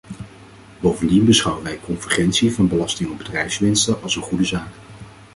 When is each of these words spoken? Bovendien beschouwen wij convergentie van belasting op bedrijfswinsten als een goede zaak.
Bovendien 0.79 1.25
beschouwen 1.25 1.63
wij 1.63 1.79
convergentie 1.83 2.51
van 2.51 2.67
belasting 2.67 3.09
op 3.11 3.17
bedrijfswinsten 3.17 4.01
als 4.03 4.15
een 4.15 4.21
goede 4.21 4.45
zaak. 4.45 4.73